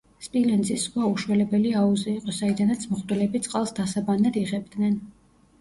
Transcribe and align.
სპილენძის 0.27 0.85
ზღვა 0.85 1.09
უშველებელი 1.15 1.75
აუზი 1.81 2.09
იყო, 2.13 2.35
საიდანაც 2.39 2.87
მღვდლები 2.95 3.43
წყალს 3.49 3.77
დასაბანად 3.81 4.41
იღებდნენ. 4.45 4.99